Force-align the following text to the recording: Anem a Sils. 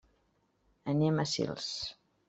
Anem 0.95 1.23
a 1.25 1.29
Sils. 1.35 1.73